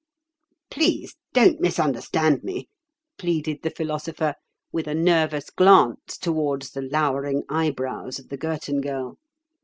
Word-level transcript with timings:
"Please 0.71 1.15
don't 1.31 1.59
misunderstand 1.59 2.43
me," 2.43 2.67
pleaded 3.19 3.61
the 3.61 3.69
Philosopher, 3.69 4.33
with 4.71 4.87
a 4.87 4.95
nervous 4.95 5.51
glance 5.51 6.17
towards 6.17 6.71
the 6.71 6.81
lowering 6.81 7.43
eyebrows 7.49 8.17
of 8.17 8.29
the 8.29 8.37
Girton 8.37 8.81
Girl. 8.81 9.19